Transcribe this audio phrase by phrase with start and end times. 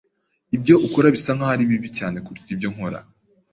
[0.55, 2.99] Ibyo ukora bisa nkaho ari bibi cyane kuruta ibyo nkora.